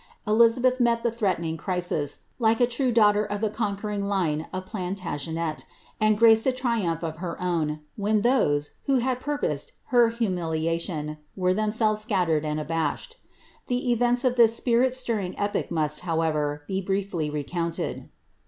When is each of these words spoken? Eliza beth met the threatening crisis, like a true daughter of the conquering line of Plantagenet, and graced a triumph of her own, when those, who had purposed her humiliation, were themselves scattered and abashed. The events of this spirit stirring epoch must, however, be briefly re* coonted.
Eliza 0.25 0.59
beth 0.59 0.79
met 0.79 1.03
the 1.03 1.11
threatening 1.11 1.57
crisis, 1.57 2.21
like 2.39 2.59
a 2.59 2.65
true 2.65 2.91
daughter 2.91 3.23
of 3.23 3.39
the 3.39 3.51
conquering 3.51 4.03
line 4.05 4.47
of 4.51 4.65
Plantagenet, 4.65 5.63
and 5.99 6.17
graced 6.17 6.47
a 6.47 6.51
triumph 6.51 7.03
of 7.03 7.17
her 7.17 7.39
own, 7.39 7.81
when 7.97 8.21
those, 8.21 8.71
who 8.85 8.95
had 8.95 9.19
purposed 9.19 9.73
her 9.93 10.09
humiliation, 10.09 11.19
were 11.35 11.53
themselves 11.53 12.01
scattered 12.01 12.43
and 12.43 12.59
abashed. 12.59 13.17
The 13.67 13.91
events 13.91 14.23
of 14.25 14.37
this 14.37 14.55
spirit 14.55 14.95
stirring 14.95 15.37
epoch 15.37 15.69
must, 15.69 15.99
however, 15.99 16.63
be 16.67 16.81
briefly 16.81 17.29
re* 17.29 17.43
coonted. 17.43 18.09